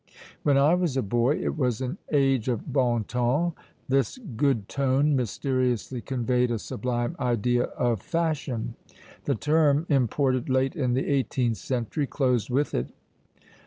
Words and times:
When 0.41 0.57
I 0.57 0.73
was 0.73 0.97
a 0.97 1.03
boy, 1.03 1.35
it 1.37 1.55
was 1.55 1.79
an 1.79 1.99
age 2.11 2.47
of 2.49 2.73
bon 2.73 3.03
ton; 3.03 3.53
this 3.87 4.17
good 4.35 4.67
tone 4.67 5.15
mysteriously 5.15 6.01
conveyed 6.01 6.49
a 6.49 6.57
sublime 6.57 7.15
idea 7.19 7.65
of 7.77 8.01
fashion; 8.01 8.73
the 9.25 9.35
term, 9.35 9.85
imported 9.89 10.49
late 10.49 10.75
in 10.75 10.95
the 10.95 11.05
eighteenth 11.07 11.57
century, 11.57 12.07
closed 12.07 12.49
with 12.49 12.73
it. 12.73 12.87